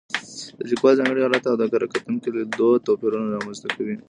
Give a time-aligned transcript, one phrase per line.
[0.57, 2.49] د لیکوال ځانګړی حالت او د کره کتونکي لید
[2.87, 3.95] توپیرونه رامنځته کوي.